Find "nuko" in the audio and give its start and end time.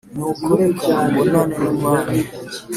0.15-0.47